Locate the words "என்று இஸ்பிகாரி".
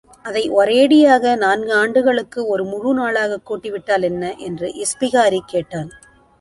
4.35-5.39